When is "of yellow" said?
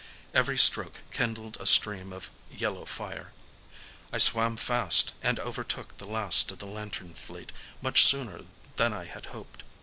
2.11-2.85